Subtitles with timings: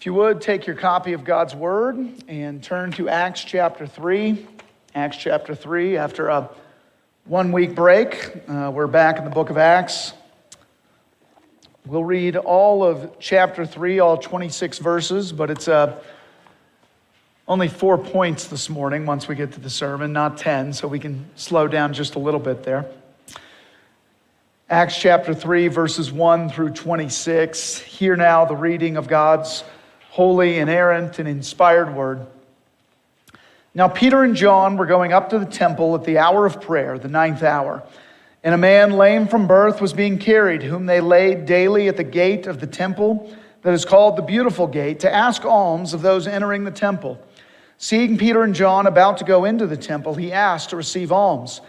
[0.00, 4.46] If you would, take your copy of God's Word and turn to Acts chapter 3.
[4.94, 6.48] Acts chapter 3, after a
[7.26, 10.14] one week break, uh, we're back in the book of Acts.
[11.84, 16.02] We'll read all of chapter 3, all 26 verses, but it's uh,
[17.46, 20.98] only four points this morning once we get to the sermon, not 10, so we
[20.98, 22.86] can slow down just a little bit there.
[24.70, 27.80] Acts chapter 3, verses 1 through 26.
[27.80, 29.62] Hear now the reading of God's
[30.10, 32.26] holy, inerrant, and inspired word.
[33.74, 36.98] Now, Peter and John were going up to the temple at the hour of prayer,
[36.98, 37.84] the ninth hour.
[38.42, 42.04] And a man lame from birth was being carried, whom they laid daily at the
[42.04, 46.26] gate of the temple that is called the Beautiful Gate, to ask alms of those
[46.26, 47.20] entering the temple.
[47.78, 51.60] Seeing Peter and John about to go into the temple, he asked to receive alms.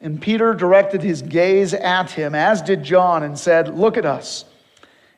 [0.00, 4.46] And Peter directed his gaze at him, as did John, and said, Look at us.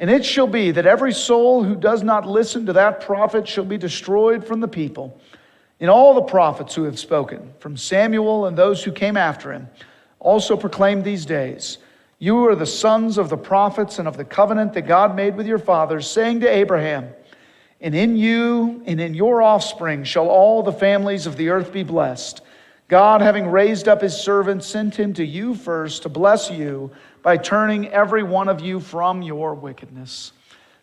[0.00, 3.66] And it shall be that every soul who does not listen to that prophet shall
[3.66, 5.20] be destroyed from the people.
[5.78, 9.68] And all the prophets who have spoken, from Samuel and those who came after him,
[10.18, 11.76] also proclaimed these days
[12.18, 15.46] You are the sons of the prophets and of the covenant that God made with
[15.46, 17.10] your fathers, saying to Abraham,
[17.82, 21.82] And in you and in your offspring shall all the families of the earth be
[21.82, 22.40] blessed.
[22.88, 26.90] God, having raised up his servant, sent him to you first to bless you
[27.22, 30.32] by turning every one of you from your wickedness.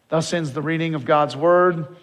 [0.10, 1.96] Thus ends the reading of God's word.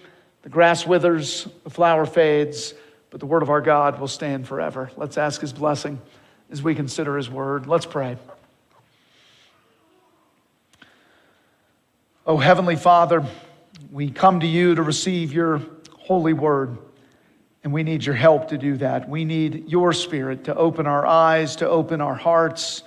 [0.43, 2.75] The grass withers, the flower fades,
[3.11, 4.91] but the word of our God will stand forever.
[4.97, 6.01] Let's ask his blessing
[6.51, 7.67] as we consider his word.
[7.67, 8.19] Let's pray.
[12.27, 13.25] Oh, Heavenly Father,
[13.93, 15.63] we come to you to receive your
[15.99, 16.77] holy word,
[17.63, 19.09] and we need your help to do that.
[19.09, 22.83] We need your spirit to open our eyes, to open our hearts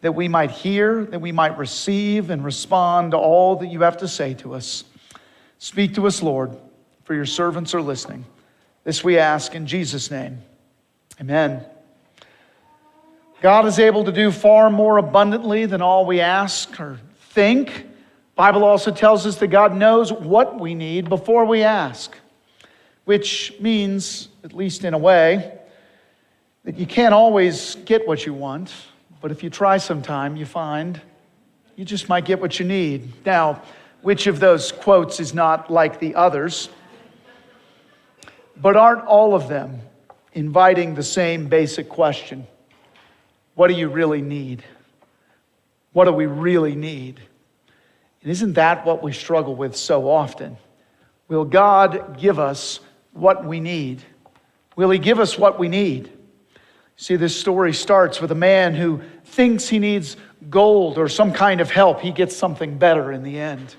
[0.00, 3.98] that we might hear, that we might receive and respond to all that you have
[3.98, 4.84] to say to us.
[5.58, 6.56] Speak to us, Lord,
[7.04, 8.24] for your servants are listening.
[8.84, 10.40] This we ask in Jesus' name.
[11.20, 11.64] Amen.
[13.42, 16.98] God is able to do far more abundantly than all we ask or
[17.30, 17.86] think.
[18.34, 22.16] Bible also tells us that God knows what we need before we ask,
[23.04, 25.58] which means, at least in a way,
[26.64, 28.72] that you can't always get what you want
[29.20, 31.00] but if you try sometime, you find
[31.80, 33.10] you just might get what you need.
[33.24, 33.62] Now,
[34.02, 36.68] which of those quotes is not like the others?
[38.54, 39.80] But aren't all of them
[40.34, 42.46] inviting the same basic question?
[43.54, 44.62] What do you really need?
[45.94, 47.18] What do we really need?
[48.20, 50.58] And isn't that what we struggle with so often?
[51.28, 52.80] Will God give us
[53.14, 54.02] what we need?
[54.76, 56.12] Will He give us what we need?
[57.00, 60.18] See, this story starts with a man who thinks he needs
[60.50, 62.02] gold or some kind of help.
[62.02, 63.74] He gets something better in the end.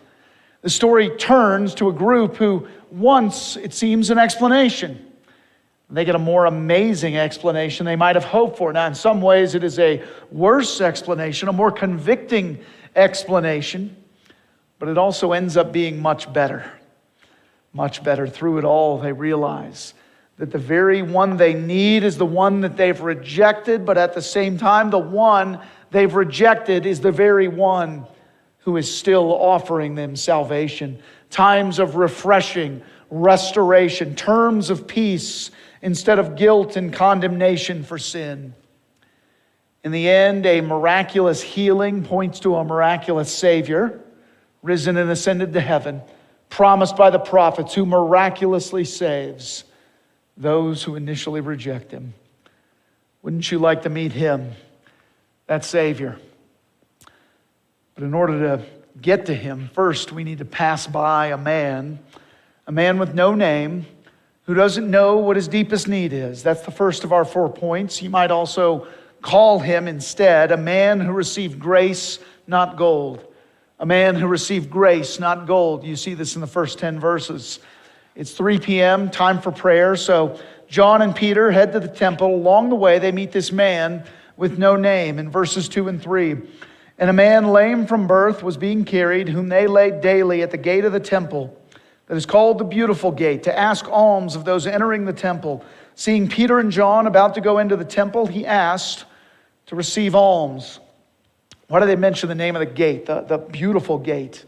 [0.63, 5.05] The story turns to a group who wants, it seems, an explanation.
[5.91, 8.73] They get a more amazing explanation they might have hoped for.
[8.73, 12.57] Now, in some ways, it is a worse explanation, a more convicting
[12.95, 13.95] explanation,
[14.79, 16.71] but it also ends up being much better.
[17.71, 18.25] Much better.
[18.25, 19.93] Through it all, they realize
[20.37, 24.21] that the very one they need is the one that they've rejected, but at the
[24.21, 25.59] same time, the one
[25.91, 28.05] they've rejected is the very one
[28.59, 30.99] who is still offering them salvation.
[31.29, 35.51] Times of refreshing, restoration, terms of peace
[35.81, 38.53] instead of guilt and condemnation for sin.
[39.83, 43.99] In the end, a miraculous healing points to a miraculous Savior,
[44.61, 46.01] risen and ascended to heaven,
[46.49, 49.63] promised by the prophets, who miraculously saves
[50.41, 52.13] those who initially reject Him.
[53.21, 54.51] Wouldn't you like to meet Him,
[55.47, 56.17] that Savior?
[57.95, 58.65] But in order to
[58.99, 61.99] get to Him, first we need to pass by a man,
[62.65, 63.85] a man with no name
[64.45, 66.43] who doesn't know what his deepest need is.
[66.43, 68.01] That's the first of our four points.
[68.01, 68.87] You might also
[69.21, 73.25] call him instead a man who received grace, not gold.
[73.79, 75.83] A man who received grace, not gold.
[75.83, 77.59] You see this in the first 10 verses.
[78.15, 79.95] It's 3 p.m., time for prayer.
[79.95, 82.35] So John and Peter head to the temple.
[82.35, 84.03] Along the way, they meet this man
[84.37, 86.37] with no name in verses 2 and 3.
[86.97, 90.57] And a man lame from birth was being carried, whom they laid daily at the
[90.57, 91.57] gate of the temple
[92.11, 95.63] that is called the Beautiful Gate, to ask alms of those entering the temple.
[95.95, 99.05] Seeing Peter and John about to go into the temple, he asked
[99.67, 100.81] to receive alms.
[101.69, 104.43] Why do they mention the name of the gate, the, the beautiful gate?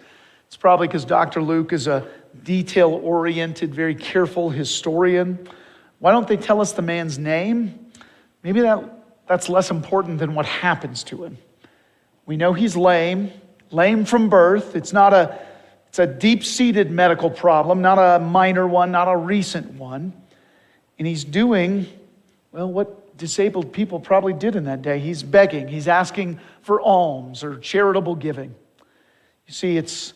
[0.54, 1.42] It's probably because Dr.
[1.42, 2.08] Luke is a
[2.44, 5.50] detail oriented, very careful historian.
[5.98, 7.88] Why don't they tell us the man's name?
[8.44, 8.88] Maybe that,
[9.26, 11.40] that's less important than what happens to him.
[12.28, 13.32] We know he's lame,
[13.72, 14.76] lame from birth.
[14.76, 15.40] It's not a
[15.88, 20.14] it's a deep seated medical problem, not a minor one, not a recent one.
[21.00, 21.88] And he's doing,
[22.52, 25.00] well, what disabled people probably did in that day.
[25.00, 28.54] He's begging, he's asking for alms or charitable giving.
[29.48, 30.14] You see, it's,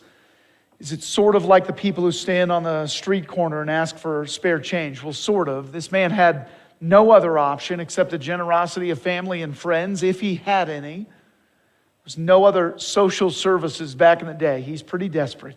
[0.80, 3.96] is it sort of like the people who stand on the street corner and ask
[3.96, 5.02] for spare change?
[5.02, 5.72] Well, sort of.
[5.72, 6.48] This man had
[6.80, 10.98] no other option except the generosity of family and friends, if he had any.
[10.98, 14.60] There was no other social services back in the day.
[14.60, 15.56] He's pretty desperate.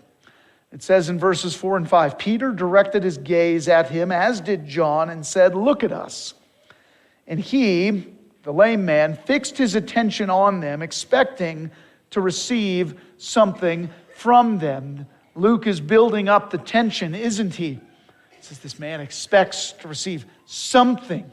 [0.71, 4.65] It says in verses 4 and 5 Peter directed his gaze at him, as did
[4.65, 6.33] John, and said, Look at us.
[7.27, 8.07] And he,
[8.41, 11.69] the lame man, fixed his attention on them, expecting
[12.09, 13.89] to receive something
[14.21, 15.07] from them.
[15.33, 17.71] Luke is building up the tension, isn't he?
[17.71, 21.29] He says this man expects to receive something.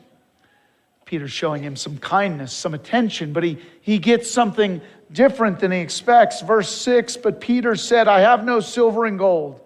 [1.05, 4.81] Peter's showing him some kindness, some attention, but he, he gets something
[5.12, 6.40] different than he expects.
[6.40, 9.61] Verse 6 But Peter said, I have no silver and gold,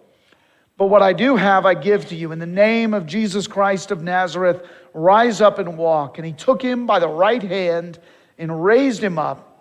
[0.76, 2.32] but what I do have I give to you.
[2.32, 6.18] In the name of Jesus Christ of Nazareth, rise up and walk.
[6.18, 8.00] And he took him by the right hand
[8.36, 9.51] and raised him up,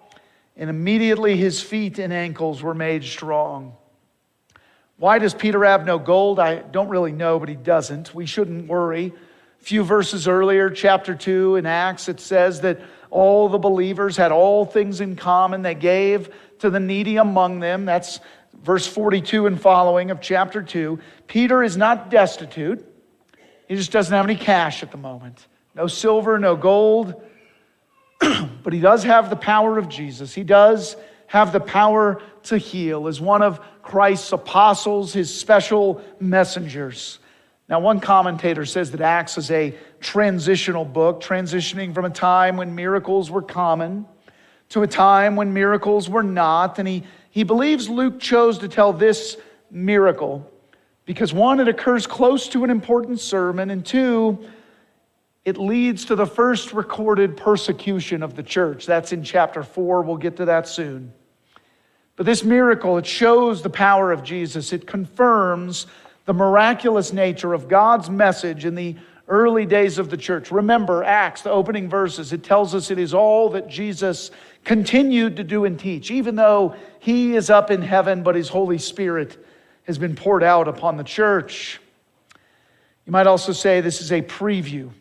[0.62, 3.74] and immediately his feet and ankles were made strong.
[4.98, 6.40] Why does Peter have no gold?
[6.40, 8.14] I don't really know, but he doesn't.
[8.14, 9.12] We shouldn't worry.
[9.60, 14.32] A few verses earlier, chapter 2 in Acts, it says that all the believers had
[14.32, 15.64] all things in common.
[15.64, 17.86] They gave to the needy among them.
[17.86, 18.20] That's
[18.62, 21.00] verse 42 and following of chapter 2.
[21.26, 22.86] Peter is not destitute,
[23.68, 25.48] he just doesn't have any cash at the moment.
[25.74, 27.20] No silver, no gold.
[28.64, 30.34] but he does have the power of Jesus.
[30.34, 30.96] He does
[31.28, 37.20] have the power to heal as one of Christ's apostles, his special messengers.
[37.70, 42.76] Now, one commentator says that Acts is a transitional book, transitioning from a time when
[42.76, 44.06] miracles were common
[44.70, 46.80] to a time when miracles were not.
[46.80, 49.38] And he, he believes Luke chose to tell this
[49.70, 50.50] miracle
[51.06, 54.38] because one, it occurs close to an important sermon, and two,
[55.44, 58.86] it leads to the first recorded persecution of the church.
[58.86, 60.04] That's in chapter four.
[60.04, 61.14] We'll get to that soon.
[62.16, 64.74] But this miracle, it shows the power of Jesus.
[64.74, 65.88] It confirms
[66.26, 68.96] the miraculous nature of God's message in the
[69.28, 70.52] early days of the church.
[70.52, 74.30] Remember, Acts, the opening verses, it tells us it is all that Jesus
[74.64, 78.78] continued to do and teach, even though he is up in heaven, but his Holy
[78.78, 79.44] Spirit
[79.86, 81.80] has been poured out upon the church.
[83.06, 84.92] You might also say this is a preview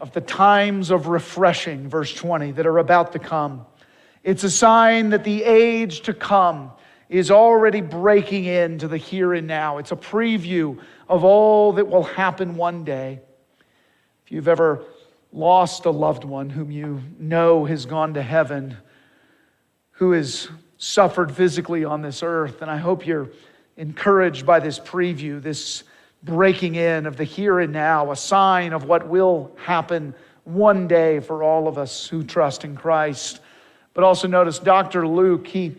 [0.00, 3.66] of the times of refreshing, verse 20, that are about to come.
[4.24, 6.72] It's a sign that the age to come
[7.10, 9.78] is already breaking into the here and now.
[9.78, 10.78] It's a preview
[11.08, 13.20] of all that will happen one day.
[14.24, 14.84] If you've ever
[15.32, 18.76] lost a loved one whom you know has gone to heaven,
[19.92, 23.28] who has suffered physically on this earth, and I hope you're
[23.76, 25.84] encouraged by this preview, this
[26.22, 31.20] breaking in of the here and now, a sign of what will happen one day
[31.20, 33.40] for all of us who trust in Christ.
[33.94, 35.06] But also notice Dr.
[35.06, 35.76] Luke, he,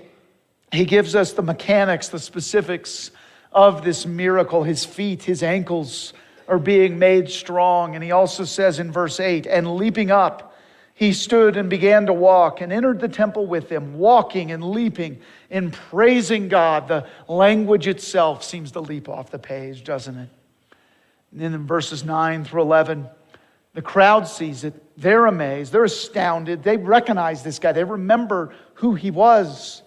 [0.71, 3.11] he gives us the mechanics, the specifics
[3.51, 4.63] of this miracle.
[4.63, 6.13] His feet, his ankles
[6.47, 7.95] are being made strong.
[7.95, 10.50] And he also says in verse 8, and leaping up,
[10.93, 15.19] he stood and began to walk and entered the temple with them, walking and leaping
[15.49, 16.87] and praising God.
[16.87, 20.29] The language itself seems to leap off the page, doesn't it?
[21.31, 23.09] And then in verses 9 through 11,
[23.73, 24.73] the crowd sees it.
[24.97, 25.71] They're amazed.
[25.71, 26.61] They're astounded.
[26.61, 27.71] They recognize this guy.
[27.71, 29.81] They remember who he was.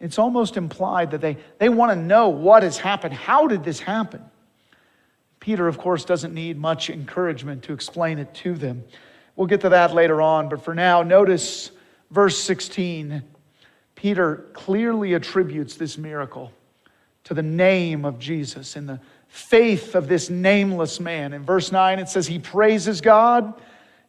[0.00, 3.14] It's almost implied that they, they want to know what has happened.
[3.14, 4.22] How did this happen?
[5.40, 8.84] Peter, of course, doesn't need much encouragement to explain it to them.
[9.38, 11.70] We'll get to that later on, but for now, notice
[12.10, 13.22] verse 16.
[13.94, 16.50] Peter clearly attributes this miracle
[17.22, 21.32] to the name of Jesus and the faith of this nameless man.
[21.32, 23.54] In verse 9, it says he praises God.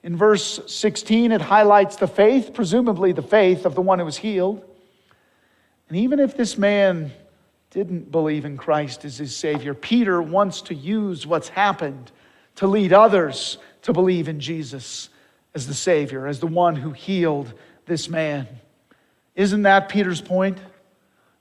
[0.02, 4.18] In verse 16, it highlights the faith, presumably the faith of the one who was
[4.18, 4.66] healed.
[5.90, 7.12] And even if this man
[7.70, 12.12] didn't believe in Christ as his Savior, Peter wants to use what's happened
[12.56, 15.10] to lead others to believe in Jesus
[15.54, 17.54] as the Savior, as the one who healed
[17.86, 18.48] this man.
[19.36, 20.58] Isn't that Peter's point?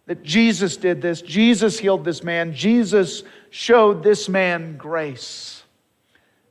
[0.07, 5.62] That Jesus did this, Jesus healed this man, Jesus showed this man grace,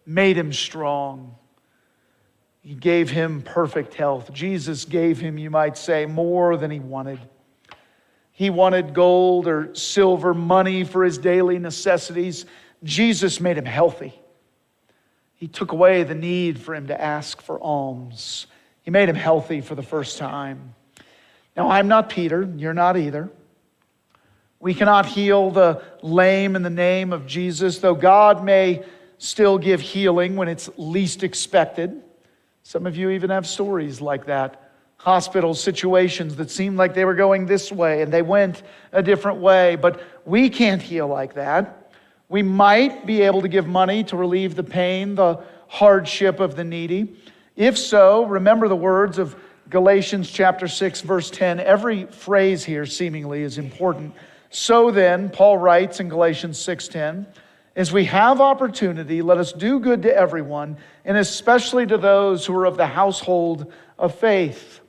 [0.06, 1.36] made him strong.
[2.62, 4.34] He gave him perfect health.
[4.34, 7.20] Jesus gave him, you might say, more than he wanted.
[8.34, 12.46] He wanted gold or silver, money for his daily necessities.
[12.84, 14.14] Jesus made him healthy.
[15.38, 18.48] He took away the need for him to ask for alms.
[18.82, 20.74] He made him healthy for the first time.
[21.56, 22.48] Now, I'm not Peter.
[22.58, 23.30] You're not either.
[24.60, 28.84] We cannot heal the lame in the name of Jesus, though God may
[29.20, 32.02] still give healing when it's least expected.
[32.64, 34.72] Some of you even have stories like that.
[34.98, 39.40] Hospital situations that seemed like they were going this way and they went a different
[39.40, 41.77] way, but we can't heal like that.
[42.30, 46.64] We might be able to give money to relieve the pain, the hardship of the
[46.64, 47.16] needy.
[47.56, 49.36] If so, remember the words of
[49.70, 51.60] Galatians chapter 6 verse 10.
[51.60, 54.14] Every phrase here seemingly is important.
[54.50, 57.28] So then, Paul writes in Galatians 6:10,
[57.76, 62.56] as we have opportunity, let us do good to everyone, and especially to those who
[62.56, 64.80] are of the household of faith.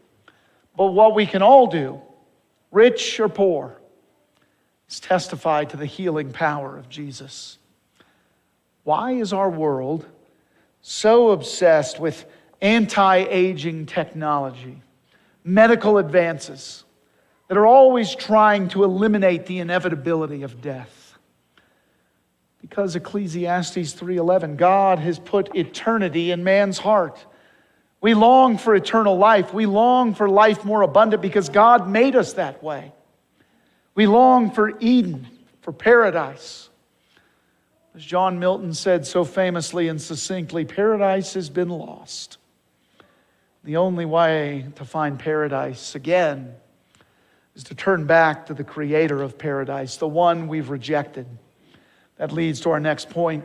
[0.76, 2.00] But what we can all do,
[2.70, 3.78] rich or poor,
[4.88, 7.58] testify to the healing power of Jesus.
[8.84, 10.06] Why is our world
[10.80, 12.24] so obsessed with
[12.60, 14.82] anti aging technology,
[15.44, 16.84] medical advances?
[17.48, 21.18] that are always trying to eliminate the inevitability of death.
[22.60, 27.24] Because Ecclesiastes 3:11, God has put eternity in man's heart.
[28.00, 29.54] We long for eternal life.
[29.54, 32.92] We long for life more abundant because God made us that way.
[33.98, 35.26] We long for Eden,
[35.60, 36.68] for paradise.
[37.96, 42.38] As John Milton said so famously and succinctly, paradise has been lost.
[43.64, 46.54] The only way to find paradise again
[47.56, 51.26] is to turn back to the creator of paradise, the one we've rejected.
[52.18, 53.42] That leads to our next point.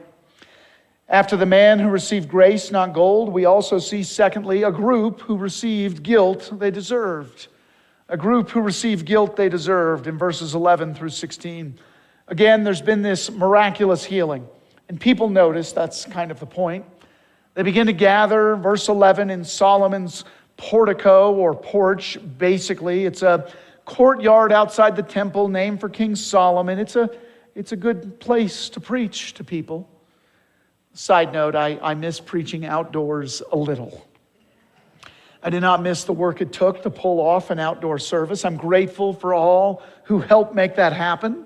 [1.10, 5.36] After the man who received grace, not gold, we also see, secondly, a group who
[5.36, 7.48] received guilt they deserved.
[8.14, 11.80] A group who received guilt they deserved in verses 11 through 16.
[12.28, 14.48] Again, there's been this miraculous healing,
[14.88, 16.86] and people notice that's kind of the point.
[17.56, 20.26] They begin to gather, verse 11, in Solomon's
[20.58, 23.06] portico or porch, basically.
[23.06, 23.52] It's a
[23.86, 26.78] courtyard outside the temple named for King Solomon.
[26.78, 27.10] It's a,
[27.56, 29.90] it's a good place to preach to people.
[30.94, 34.06] Side note, I, I miss preaching outdoors a little.
[35.46, 38.46] I did not miss the work it took to pull off an outdoor service.
[38.46, 41.46] I'm grateful for all who helped make that happen.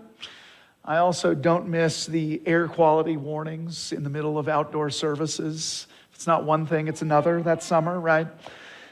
[0.86, 5.88] I also don't miss the air quality warnings in the middle of outdoor services.
[6.13, 8.27] It's not one thing, it's another that summer, right?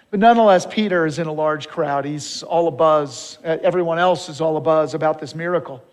[0.09, 2.05] But nonetheless, Peter is in a large crowd.
[2.05, 3.37] He's all abuzz.
[3.45, 5.83] Uh, everyone else is all abuzz about this miracle.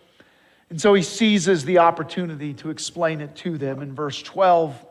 [0.71, 4.87] And so he seizes the opportunity to explain it to them in verse 12.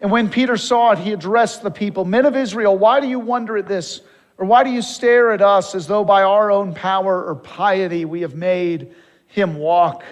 [0.00, 3.18] And when Peter saw it, he addressed the people Men of Israel, why do you
[3.18, 4.00] wonder at this?
[4.38, 8.06] Or why do you stare at us as though by our own power or piety
[8.06, 8.94] we have made
[9.26, 10.02] him walk?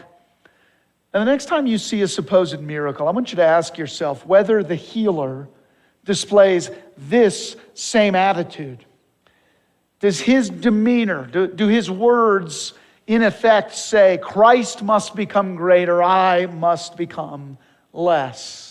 [1.14, 4.26] And the next time you see a supposed miracle, I want you to ask yourself
[4.26, 5.48] whether the healer
[6.04, 8.84] displays this same attitude.
[10.00, 12.74] Does his demeanor, do, do his words,
[13.06, 17.56] in effect, say, Christ must become greater, I must become
[17.94, 18.67] less?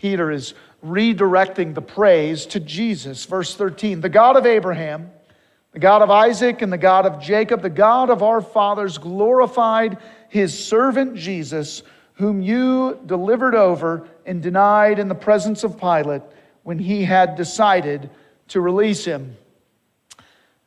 [0.00, 3.26] Peter is redirecting the praise to Jesus.
[3.26, 5.10] Verse 13 The God of Abraham,
[5.72, 9.98] the God of Isaac, and the God of Jacob, the God of our fathers, glorified
[10.30, 11.82] his servant Jesus,
[12.14, 16.22] whom you delivered over and denied in the presence of Pilate
[16.62, 18.08] when he had decided
[18.48, 19.36] to release him.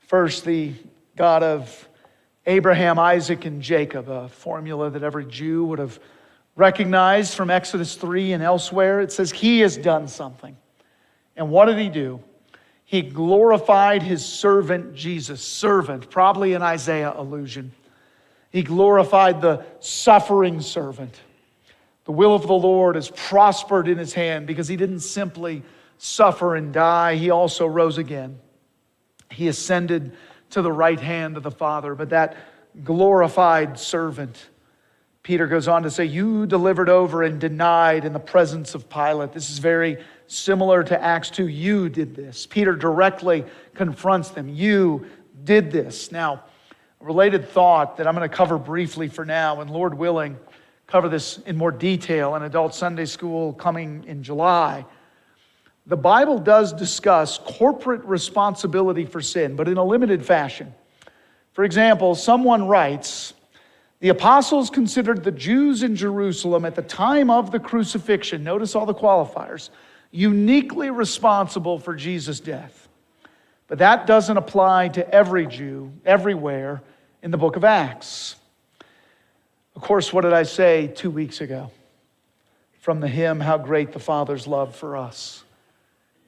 [0.01, 0.73] First, the
[1.15, 1.89] God of
[2.45, 5.99] Abraham, Isaac, and Jacob, a formula that every Jew would have
[6.55, 9.01] recognized from Exodus 3 and elsewhere.
[9.01, 10.55] It says, He has done something.
[11.35, 12.21] And what did He do?
[12.85, 15.41] He glorified His servant Jesus.
[15.41, 17.71] Servant, probably an Isaiah allusion.
[18.51, 21.19] He glorified the suffering servant.
[22.05, 25.63] The will of the Lord is prospered in His hand because He didn't simply
[25.97, 28.39] suffer and die, He also rose again.
[29.31, 30.15] He ascended
[30.51, 31.95] to the right hand of the Father.
[31.95, 32.37] But that
[32.83, 34.49] glorified servant,
[35.23, 39.31] Peter goes on to say, You delivered over and denied in the presence of Pilate.
[39.31, 41.47] This is very similar to Acts 2.
[41.47, 42.45] You did this.
[42.45, 44.49] Peter directly confronts them.
[44.49, 45.05] You
[45.45, 46.11] did this.
[46.11, 46.43] Now,
[46.99, 50.37] a related thought that I'm going to cover briefly for now, and Lord willing,
[50.87, 54.85] cover this in more detail in Adult Sunday School coming in July.
[55.85, 60.73] The Bible does discuss corporate responsibility for sin, but in a limited fashion.
[61.53, 63.33] For example, someone writes,
[64.03, 68.85] the apostles considered the Jews in Jerusalem at the time of the crucifixion, notice all
[68.85, 69.69] the qualifiers,
[70.11, 72.89] uniquely responsible for Jesus' death.
[73.69, 76.81] But that doesn't apply to every Jew everywhere
[77.21, 78.35] in the book of Acts.
[79.73, 81.71] Of course, what did I say two weeks ago
[82.81, 85.45] from the hymn, How Great the Father's Love for Us?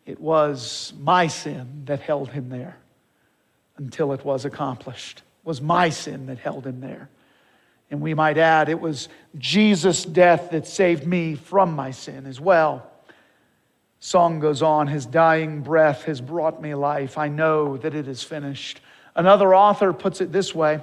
[0.05, 2.77] It was my sin that held him there
[3.75, 5.23] until it was accomplished.
[5.43, 7.09] It was my sin that held him there.
[7.91, 12.39] And we might add, it was Jesus' death that saved me from my sin as
[12.39, 12.89] well.
[13.99, 17.17] Song goes on, His dying breath has brought me life.
[17.17, 18.81] I know that it is finished.
[19.15, 20.81] Another author puts it this way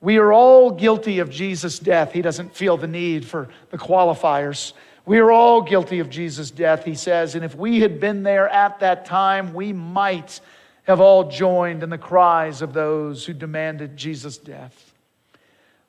[0.00, 2.12] We are all guilty of Jesus' death.
[2.12, 4.72] He doesn't feel the need for the qualifiers.
[5.06, 7.34] We are all guilty of Jesus' death, he says.
[7.34, 10.40] And if we had been there at that time, we might
[10.84, 14.89] have all joined in the cries of those who demanded Jesus' death.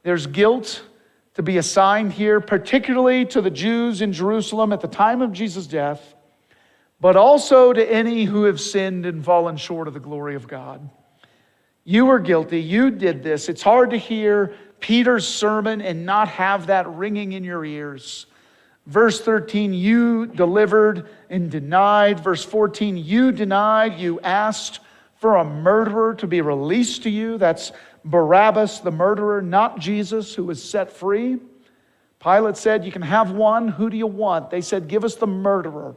[0.04, 0.84] There's guilt
[1.36, 5.68] to be assigned here, particularly to the Jews in Jerusalem at the time of Jesus'
[5.68, 6.16] death,
[7.00, 10.90] but also to any who have sinned and fallen short of the glory of God.
[11.84, 12.62] You were guilty.
[12.62, 13.50] You did this.
[13.50, 18.28] It's hard to hear Peter's sermon and not have that ringing in your ears.
[18.88, 22.20] Verse 13, you delivered and denied.
[22.20, 24.00] Verse 14, you denied.
[24.00, 24.80] You asked
[25.16, 27.38] for a murderer to be released to you.
[27.38, 27.72] That's
[28.04, 31.38] Barabbas, the murderer, not Jesus, who was set free.
[32.20, 33.68] Pilate said, You can have one.
[33.68, 34.50] Who do you want?
[34.50, 35.96] They said, Give us the murderer,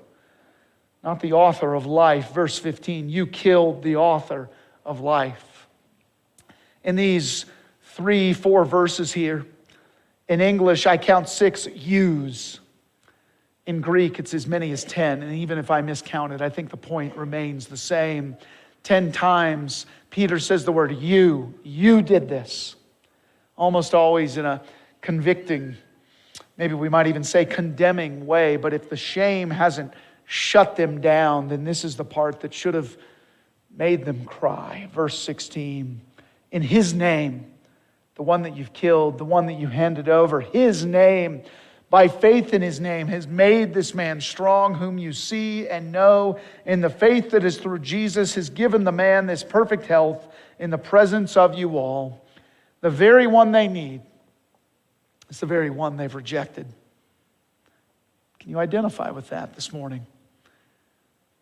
[1.02, 2.32] not the author of life.
[2.32, 4.50] Verse 15, You killed the author
[4.84, 5.68] of life.
[6.82, 7.46] In these
[7.82, 9.46] three, four verses here,
[10.28, 12.60] in English, I count six yous.
[13.66, 15.22] In Greek, it's as many as 10.
[15.22, 18.36] And even if I miscounted, I think the point remains the same.
[18.84, 21.52] 10 times, Peter says the word you.
[21.64, 22.76] You did this.
[23.56, 24.62] Almost always in a
[25.00, 25.76] convicting,
[26.56, 28.56] maybe we might even say condemning way.
[28.56, 29.92] But if the shame hasn't
[30.26, 32.96] shut them down, then this is the part that should have
[33.76, 34.88] made them cry.
[34.94, 36.00] Verse 16
[36.52, 37.46] In his name,
[38.14, 41.42] the one that you've killed, the one that you handed over, his name
[41.90, 46.38] by faith in his name, has made this man strong, whom you see and know.
[46.66, 50.26] In the faith that is through Jesus, has given the man this perfect health
[50.58, 52.24] in the presence of you all.
[52.80, 54.02] The very one they need
[55.30, 56.66] is the very one they've rejected.
[58.40, 60.06] Can you identify with that this morning?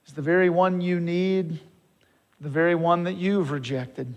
[0.07, 1.61] Is the very one you need
[2.42, 4.12] the very one that you've rejected?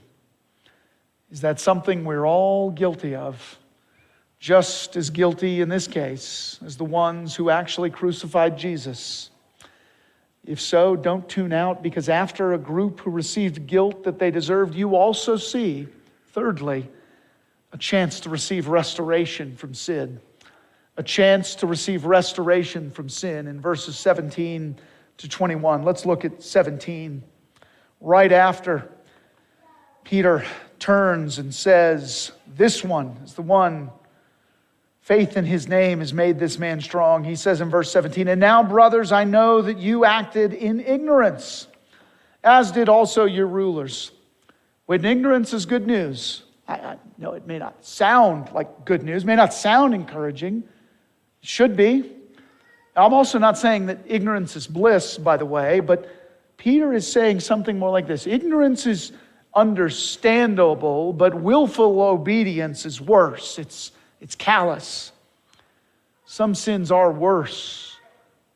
[1.32, 3.60] Is that something we're all guilty of?
[4.40, 9.30] Just as guilty in this case as the ones who actually crucified Jesus.
[10.46, 14.76] If so, don't tune out because after a group who received guilt that they deserved,
[14.76, 15.88] you also see,
[16.34, 16.88] thirdly,
[17.72, 20.20] a chance to receive restoration from sin.
[20.98, 24.78] A chance to receive restoration from sin in verses 17
[25.18, 25.84] to 21.
[25.84, 27.24] Let's look at 17.
[28.00, 28.90] right after
[30.04, 30.46] Peter
[30.78, 33.90] turns and says, This one is the one.
[35.06, 37.24] Faith in his name has made this man strong.
[37.24, 41.68] He says in verse 17, And now, brothers, I know that you acted in ignorance,
[42.44, 44.10] as did also your rulers.
[44.88, 49.26] When ignorance is good news, I, I know it may not sound like good news,
[49.26, 50.64] may not sound encouraging,
[51.44, 52.12] it should be.
[52.96, 56.10] I'm also not saying that ignorance is bliss, by the way, but
[56.58, 59.12] Peter is saying something more like this Ignorance is
[59.54, 63.60] understandable, but willful obedience is worse.
[63.60, 63.92] It's,
[64.22, 65.12] it's callous.
[66.26, 67.98] Some sins are worse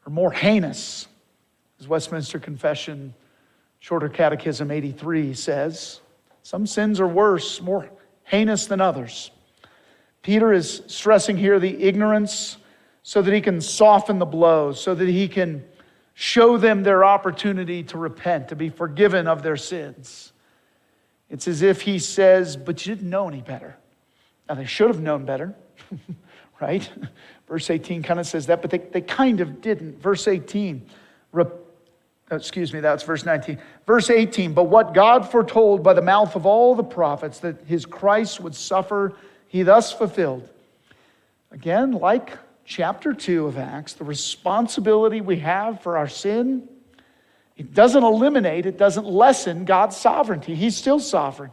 [0.06, 1.08] or more heinous,
[1.80, 3.14] as Westminster Confession,
[3.80, 6.02] Shorter Catechism 83 says.
[6.44, 7.90] Some sins are worse, more
[8.24, 9.32] heinous than others.
[10.22, 12.58] Peter is stressing here the ignorance
[13.04, 15.64] so that he can soften the blows, so that he can
[16.14, 20.34] show them their opportunity to repent, to be forgiven of their sins.
[21.30, 23.78] It's as if he says, But you didn't know any better.
[24.50, 25.54] Now, they should have known better,
[26.60, 26.90] right?
[27.48, 30.02] Verse 18 kind of says that, but they, they kind of didn't.
[30.02, 30.90] Verse 18,
[31.38, 31.46] uh,
[32.32, 33.60] excuse me, that's verse 19.
[33.86, 37.86] Verse 18, but what God foretold by the mouth of all the prophets that his
[37.86, 39.14] Christ would suffer,
[39.48, 40.50] he thus fulfilled.
[41.52, 46.68] Again, like chapter 2 of Acts, the responsibility we have for our sin,
[47.56, 50.56] it doesn't eliminate, it doesn't lessen God's sovereignty.
[50.56, 51.52] He's still sovereign.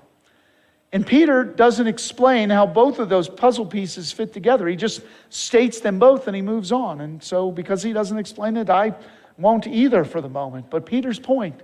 [0.92, 4.68] And Peter doesn't explain how both of those puzzle pieces fit together.
[4.68, 7.00] He just states them both and he moves on.
[7.00, 8.94] And so, because he doesn't explain it, I
[9.36, 10.70] won't either for the moment.
[10.70, 11.60] But Peter's point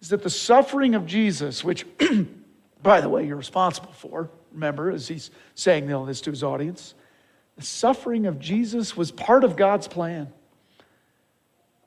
[0.00, 1.84] is that the suffering of Jesus, which,
[2.82, 6.94] by the way, you're responsible for, remember, as he's saying all this to his audience,
[7.56, 10.32] the suffering of Jesus was part of God's plan.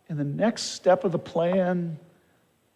[0.10, 1.98] And the next step of the plan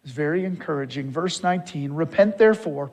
[0.04, 1.10] is very encouraging.
[1.10, 2.90] Verse 19 Repent therefore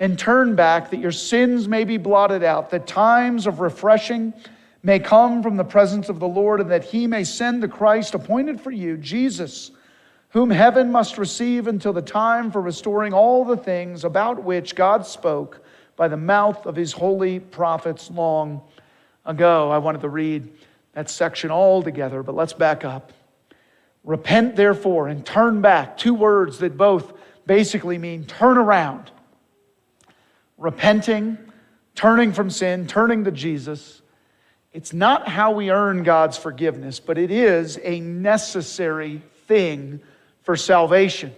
[0.00, 4.32] and turn back that your sins may be blotted out, that times of refreshing
[4.82, 8.14] may come from the presence of the Lord, and that he may send the Christ
[8.14, 9.72] appointed for you, Jesus,
[10.30, 15.04] whom heaven must receive until the time for restoring all the things about which God
[15.04, 15.64] spoke
[15.96, 18.62] by the mouth of his holy prophets long
[19.26, 19.70] ago.
[19.70, 20.48] I wanted to read
[20.92, 23.12] that section all together, but let's back up.
[24.04, 25.98] Repent, therefore, and turn back.
[25.98, 27.12] Two words that both
[27.46, 29.10] basically mean turn around.
[30.58, 31.38] Repenting,
[31.94, 34.02] turning from sin, turning to Jesus.
[34.72, 40.00] It's not how we earn God's forgiveness, but it is a necessary thing
[40.42, 41.32] for salvation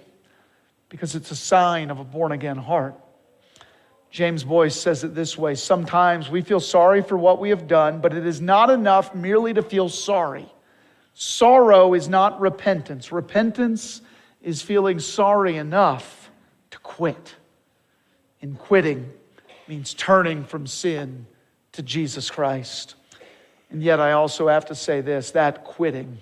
[0.88, 2.94] because it's a sign of a born again heart.
[4.10, 8.00] James Boice says it this way Sometimes we feel sorry for what we have done,
[8.00, 10.46] but it is not enough merely to feel sorry.
[11.14, 13.12] Sorrow is not repentance.
[13.12, 14.00] Repentance
[14.42, 16.30] is feeling sorry enough
[16.70, 17.36] to quit.
[18.42, 19.10] And quitting
[19.68, 21.26] means turning from sin
[21.72, 22.94] to Jesus Christ.
[23.70, 26.18] And yet, I also have to say this that quitting,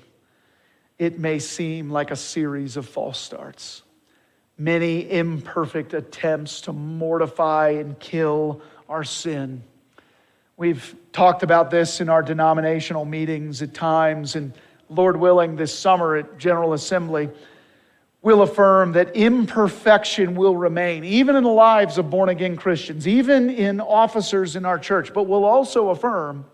[0.98, 3.82] it may seem like a series of false starts
[4.58, 9.62] many imperfect attempts to mortify and kill our sin.
[10.56, 14.52] We've talked about this in our denominational meetings at times, and
[14.88, 17.28] Lord willing, this summer at General Assembly,
[18.22, 23.50] we'll affirm that imperfection will remain, even in the lives of born again Christians, even
[23.50, 25.14] in officers in our church.
[25.14, 26.44] But we'll also affirm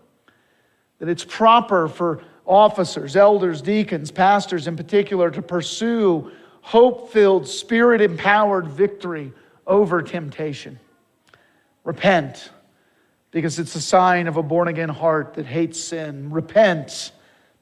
[0.99, 8.01] that it's proper for officers, elders, deacons, pastors in particular to pursue hope filled, spirit
[8.01, 9.33] empowered victory
[9.67, 10.79] over temptation.
[11.83, 12.51] Repent,
[13.31, 16.31] because it's a sign of a born again heart that hates sin.
[16.31, 17.11] Repent,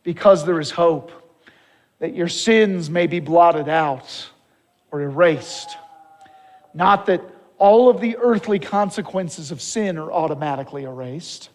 [0.04, 1.12] because there is hope
[2.04, 4.30] that your sins may be blotted out
[4.92, 5.78] or erased.
[6.74, 7.22] Not that
[7.58, 11.50] all of the earthly consequences of sin are automatically erased.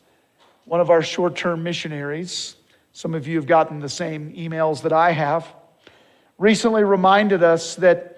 [0.64, 2.56] One of our short term missionaries,
[2.94, 5.46] some of you have gotten the same emails that I have
[6.38, 8.16] recently reminded us that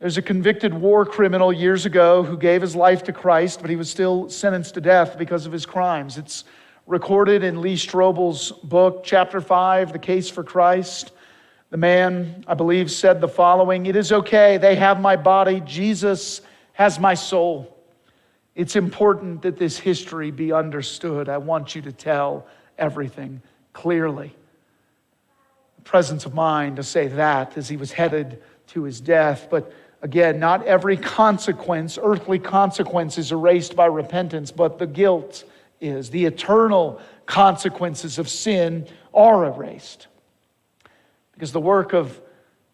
[0.00, 3.76] there's a convicted war criminal years ago who gave his life to Christ, but he
[3.76, 6.18] was still sentenced to death because of his crimes.
[6.18, 6.44] It's
[6.86, 11.12] recorded in Lee Strobel's book, chapter 5, The Case for Christ.
[11.70, 16.40] The man, I believe, said the following It is okay, they have my body, Jesus
[16.72, 17.76] has my soul.
[18.54, 21.28] It's important that this history be understood.
[21.28, 22.46] I want you to tell
[22.78, 23.40] everything
[23.72, 24.34] clearly
[25.90, 29.48] presence of mind to say that as he was headed to his death.
[29.50, 35.42] But again, not every consequence, earthly consequence, is erased by repentance, but the guilt
[35.80, 36.10] is.
[36.10, 40.06] The eternal consequences of sin are erased.
[41.40, 42.20] Because the work of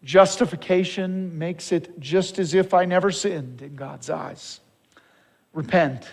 [0.03, 4.59] Justification makes it just as if I never sinned in God's eyes.
[5.53, 6.05] Repent,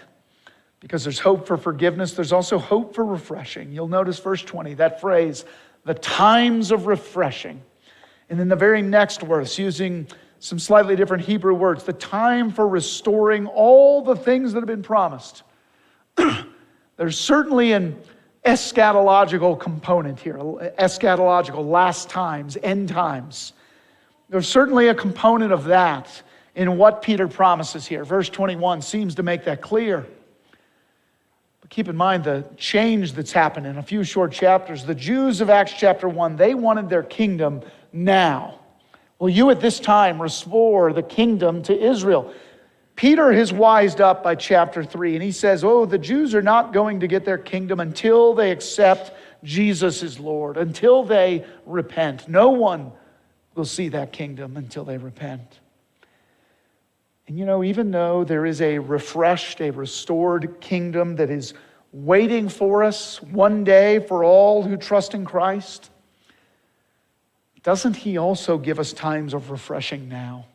[0.78, 2.12] because there's hope for forgiveness.
[2.12, 3.72] There's also hope for refreshing.
[3.72, 5.44] You'll notice verse 20, that phrase,
[5.84, 7.60] the times of refreshing.
[8.30, 10.06] And then the very next verse, using
[10.38, 14.84] some slightly different Hebrew words, the time for restoring all the things that have been
[14.84, 15.42] promised.
[16.96, 17.98] There's certainly an
[18.44, 23.54] eschatological component here, eschatological, last times, end times.
[24.28, 26.22] There's certainly a component of that
[26.54, 28.04] in what Peter promises here.
[28.04, 30.06] Verse 21 seems to make that clear.
[31.60, 34.84] But keep in mind the change that's happened in a few short chapters.
[34.84, 38.60] The Jews of Acts chapter 1, they wanted their kingdom now.
[39.18, 42.32] Will you at this time restore the kingdom to Israel?
[42.96, 46.72] Peter has wised up by chapter 3, and he says, Oh, the Jews are not
[46.72, 52.28] going to get their kingdom until they accept Jesus as Lord, until they repent.
[52.28, 52.92] No one
[53.54, 55.60] will see that kingdom until they repent.
[57.26, 61.54] And you know, even though there is a refreshed, a restored kingdom that is
[61.92, 65.90] waiting for us one day for all who trust in Christ,
[67.62, 70.46] doesn't He also give us times of refreshing now?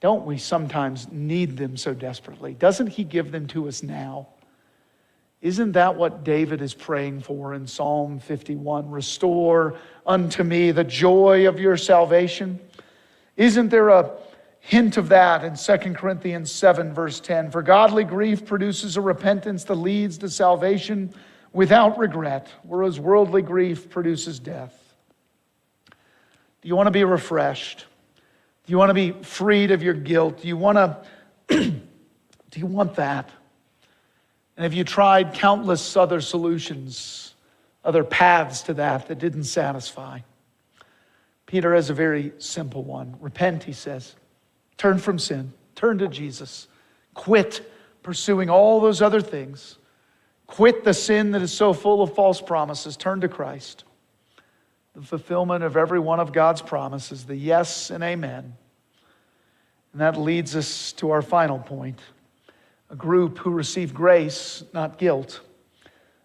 [0.00, 2.54] Don't we sometimes need them so desperately?
[2.54, 4.28] Doesn't He give them to us now?
[5.40, 8.90] Isn't that what David is praying for in Psalm 51?
[8.90, 12.58] Restore unto me the joy of your salvation.
[13.36, 14.10] Isn't there a
[14.60, 17.50] hint of that in 2 Corinthians 7, verse 10?
[17.50, 21.14] For godly grief produces a repentance that leads to salvation
[21.52, 24.94] without regret, whereas worldly grief produces death.
[26.62, 27.86] Do you want to be refreshed?
[28.66, 30.42] Do you want to be freed of your guilt?
[30.42, 30.98] Do you want to
[32.50, 33.30] do you want that?
[34.56, 37.34] And have you tried countless other solutions,
[37.84, 40.20] other paths to that that didn't satisfy?
[41.46, 43.16] Peter has a very simple one.
[43.20, 44.16] Repent, he says.
[44.78, 45.52] Turn from sin.
[45.76, 46.66] Turn to Jesus.
[47.14, 47.70] Quit
[48.02, 49.78] pursuing all those other things.
[50.48, 52.96] Quit the sin that is so full of false promises.
[52.96, 53.84] Turn to Christ
[54.96, 58.56] the fulfillment of every one of God's promises, the yes and amen.
[59.92, 62.00] And that leads us to our final point
[62.88, 65.40] a group who receive grace, not guilt.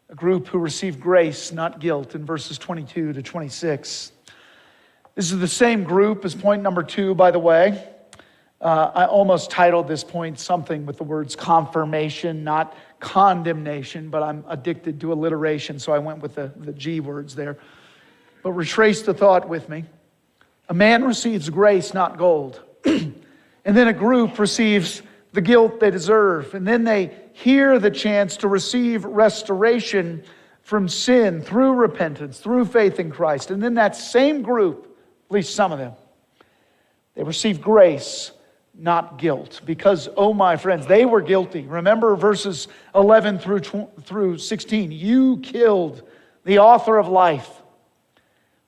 [0.09, 4.11] A group who receive grace, not guilt, in verses 22 to 26.
[5.15, 7.83] This is the same group as point number two, by the way.
[8.61, 14.45] Uh, I almost titled this point something with the words confirmation, not condemnation, but I'm
[14.47, 17.57] addicted to alliteration, so I went with the, the G words there.
[18.43, 19.85] But retrace the thought with me.
[20.69, 22.61] A man receives grace, not gold.
[22.85, 23.13] and
[23.65, 25.01] then a group receives
[25.33, 26.53] the guilt they deserve.
[26.53, 30.23] And then they hear the chance to receive restoration
[30.63, 33.51] from sin through repentance, through faith in Christ.
[33.51, 35.93] And then that same group, at least some of them,
[37.15, 38.31] they receive grace,
[38.73, 39.61] not guilt.
[39.65, 41.63] Because, oh my friends, they were guilty.
[41.63, 43.59] Remember verses 11 through,
[44.03, 44.91] through 16.
[44.91, 46.03] You killed
[46.45, 47.60] the author of life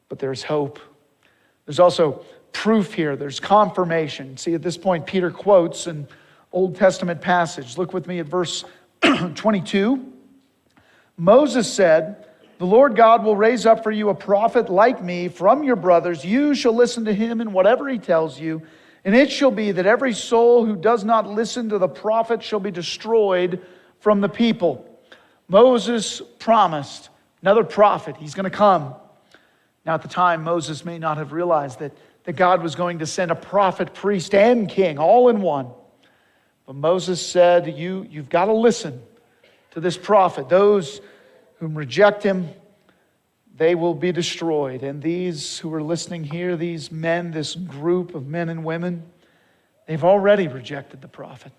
[0.10, 0.80] but there's hope.
[1.66, 4.38] There's also proof here, there's confirmation.
[4.38, 6.08] See, at this point, Peter quotes an
[6.52, 7.78] Old Testament passage.
[7.78, 8.64] Look with me at verse
[9.36, 10.14] 22.
[11.18, 12.28] Moses said,
[12.60, 16.24] The Lord God will raise up for you a prophet like me from your brothers.
[16.24, 18.62] You shall listen to him in whatever he tells you.
[19.06, 22.60] And it shall be that every soul who does not listen to the prophet shall
[22.60, 23.62] be destroyed
[24.00, 24.86] from the people.
[25.48, 27.10] Moses promised
[27.42, 28.16] another prophet.
[28.18, 28.96] He's going to come.
[29.86, 31.92] Now, at the time, Moses may not have realized that,
[32.24, 35.68] that God was going to send a prophet, priest, and king all in one.
[36.66, 39.02] But Moses said, you, You've got to listen
[39.72, 40.48] to this prophet.
[40.48, 41.02] Those
[41.60, 42.50] whom reject him,
[43.56, 44.84] they will be destroyed.
[44.84, 49.04] And these who are listening here, these men, this group of men and women,
[49.86, 51.52] they've already rejected the prophet.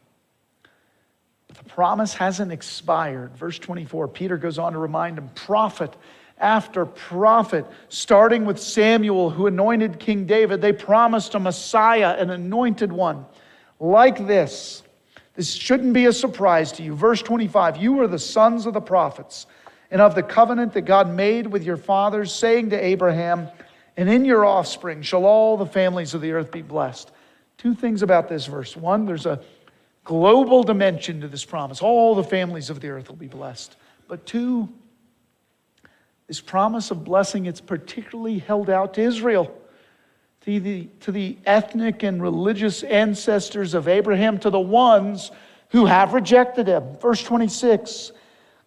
[1.47, 3.37] But the promise hasn't expired.
[3.37, 5.95] Verse 24, Peter goes on to remind them prophet
[6.39, 10.61] after prophet, starting with Samuel, who anointed King David.
[10.61, 13.25] They promised a Messiah, an anointed one,
[13.79, 14.83] like this.
[15.35, 16.95] This shouldn't be a surprise to you.
[16.95, 19.47] Verse 25 You are the sons of the prophets
[19.91, 23.49] and of the covenant that God made with your fathers, saying to Abraham,
[23.97, 27.11] And in your offspring shall all the families of the earth be blessed.
[27.59, 28.77] Two things about this verse.
[28.77, 29.41] One, there's a
[30.05, 31.81] global dimension to this promise.
[31.81, 33.77] All the families of the earth will be blessed.
[34.07, 34.69] But two,
[36.27, 39.55] this promise of blessing, it's particularly held out to Israel,
[40.43, 45.31] to the, to the ethnic and religious ancestors of Abraham, to the ones
[45.71, 46.97] who have rejected him.
[47.01, 48.13] Verse 26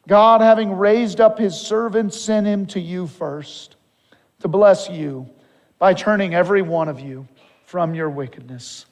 [0.07, 3.75] God, having raised up his servant, sent him to you first
[4.39, 5.27] to bless you,
[5.79, 7.27] by turning every one of you
[7.65, 8.85] from your wickedness.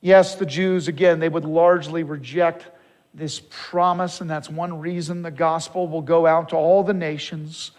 [0.00, 2.70] Yes, the Jews, again, they would largely reject
[3.14, 7.70] this promise, and that's one reason the gospel will go out to all the nations.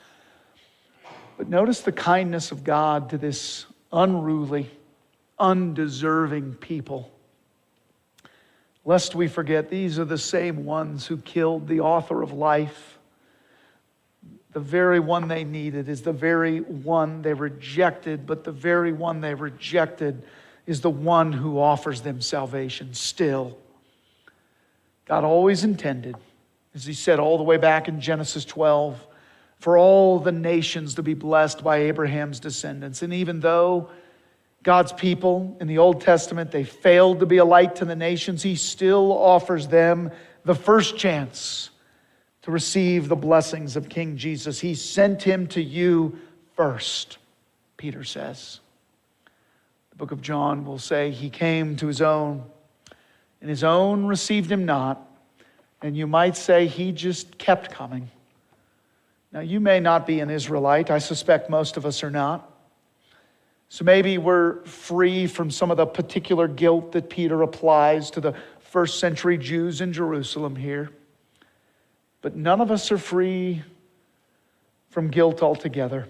[1.37, 4.71] But notice the kindness of God to this unruly,
[5.37, 7.11] undeserving people.
[8.85, 12.95] Lest we forget, these are the same ones who killed the author of life
[14.55, 19.19] the very one they needed is the very one they rejected, but the very one
[19.19, 20.23] they rejected
[20.65, 23.57] is the one who offers them salvation still.
[25.05, 26.15] God always intended,
[26.73, 29.07] as He said all the way back in Genesis 12,
[29.59, 33.01] for all the nations to be blessed by Abraham's descendants.
[33.01, 33.89] And even though
[34.63, 38.43] God's people in the Old Testament, they failed to be a light to the nations,
[38.43, 40.11] He still offers them
[40.43, 41.69] the first chance
[42.45, 44.59] to receive the blessings of King Jesus.
[44.59, 46.19] He sent him to you
[46.55, 47.17] first,
[47.75, 48.59] Peter says.
[49.89, 52.43] The book of John will say, He came to his own,
[53.41, 55.01] and his own received him not.
[55.81, 58.09] And you might say, He just kept coming.
[59.31, 60.89] Now, you may not be an Israelite.
[60.89, 62.49] I suspect most of us are not.
[63.69, 68.33] So maybe we're free from some of the particular guilt that Peter applies to the
[68.59, 70.89] first century Jews in Jerusalem here.
[72.21, 73.63] But none of us are free
[74.89, 76.07] from guilt altogether.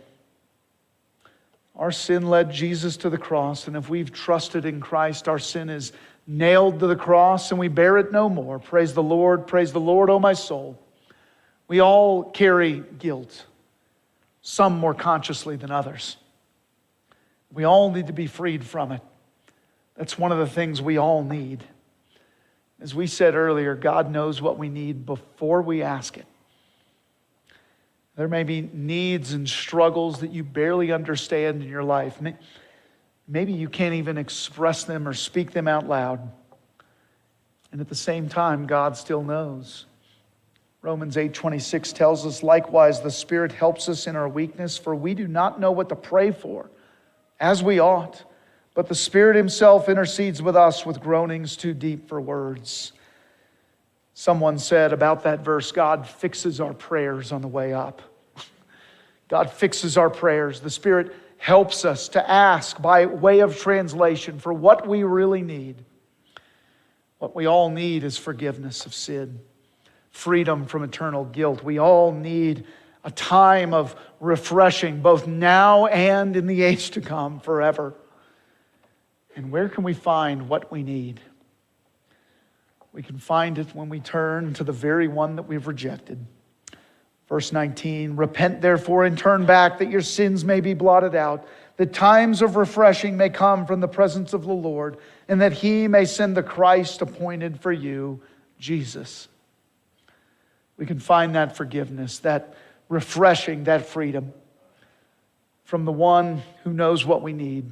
[1.75, 5.69] Our sin led Jesus to the cross, and if we've trusted in Christ, our sin
[5.69, 5.91] is
[6.27, 8.59] nailed to the cross and we bear it no more.
[8.59, 10.79] Praise the Lord, praise the Lord, O my soul.
[11.67, 13.45] We all carry guilt,
[14.41, 16.17] some more consciously than others.
[17.51, 19.01] We all need to be freed from it.
[19.95, 21.63] That's one of the things we all need.
[22.81, 26.25] As we said earlier, God knows what we need before we ask it.
[28.15, 32.19] There may be needs and struggles that you barely understand in your life.
[33.27, 36.31] Maybe you can't even express them or speak them out loud.
[37.71, 39.85] And at the same time, God still knows.
[40.81, 45.27] Romans 8:26 tells us likewise the Spirit helps us in our weakness for we do
[45.27, 46.69] not know what to pray for
[47.39, 48.23] as we ought
[48.75, 52.91] but the Spirit Himself intercedes with us with groanings too deep for words.
[54.13, 58.01] Someone said about that verse God fixes our prayers on the way up.
[59.29, 60.59] God fixes our prayers.
[60.59, 65.83] The Spirit helps us to ask by way of translation for what we really need.
[67.19, 69.39] What we all need is forgiveness of sin,
[70.11, 71.63] freedom from eternal guilt.
[71.63, 72.65] We all need
[73.03, 77.93] a time of refreshing, both now and in the age to come, forever.
[79.35, 81.21] And where can we find what we need?
[82.91, 86.25] We can find it when we turn to the very one that we've rejected.
[87.27, 91.93] Verse 19 Repent therefore and turn back, that your sins may be blotted out, that
[91.93, 96.05] times of refreshing may come from the presence of the Lord, and that he may
[96.05, 98.21] send the Christ appointed for you,
[98.59, 99.27] Jesus.
[100.77, 102.55] We can find that forgiveness, that
[102.89, 104.33] refreshing, that freedom
[105.63, 107.65] from the one who knows what we need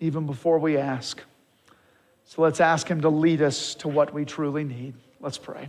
[0.00, 1.22] even before we ask.
[2.24, 4.94] So let's ask Him to lead us to what we truly need.
[5.20, 5.68] Let's pray.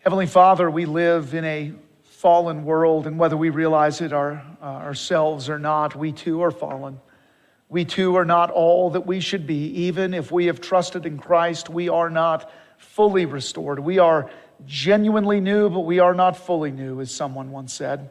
[0.00, 1.72] Heavenly Father, we live in a
[2.04, 6.52] fallen world, and whether we realize it our, uh, ourselves or not, we too are
[6.52, 7.00] fallen.
[7.68, 9.66] We too are not all that we should be.
[9.82, 13.80] Even if we have trusted in Christ, we are not fully restored.
[13.80, 14.30] We are
[14.64, 18.08] genuinely new, but we are not fully new, as someone once said.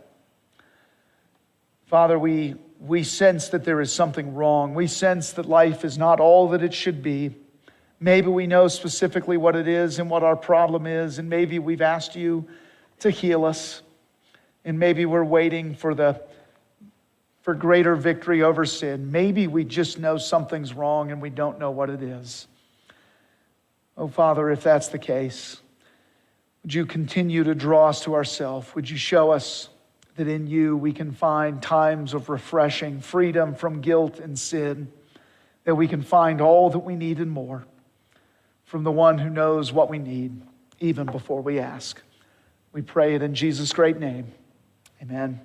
[1.85, 4.75] Father, we we sense that there is something wrong.
[4.75, 7.35] We sense that life is not all that it should be.
[7.99, 11.81] Maybe we know specifically what it is and what our problem is, and maybe we've
[11.81, 12.47] asked you
[12.99, 13.81] to heal us.
[14.63, 16.21] And maybe we're waiting for the
[17.41, 19.09] for greater victory over sin.
[19.09, 22.45] Maybe we just know something's wrong and we don't know what it is.
[23.97, 25.61] Oh, Father, if that's the case,
[26.61, 28.75] would you continue to draw us to ourselves?
[28.75, 29.69] Would you show us
[30.17, 34.91] that in you we can find times of refreshing, freedom from guilt and sin,
[35.63, 37.65] that we can find all that we need and more
[38.67, 40.41] from the one who knows what we need
[40.81, 42.01] even before we ask.
[42.73, 44.33] We pray it in Jesus' great name.
[45.01, 45.39] Amen.